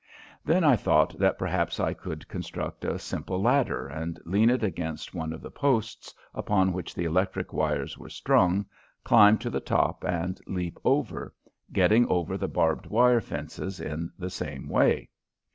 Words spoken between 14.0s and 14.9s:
the same